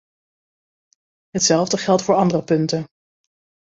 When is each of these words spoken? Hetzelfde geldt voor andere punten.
Hetzelfde 1.29 1.77
geldt 1.77 2.01
voor 2.01 2.15
andere 2.15 2.43
punten. 2.43 2.85